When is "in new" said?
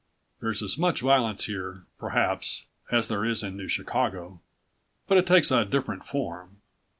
3.43-3.67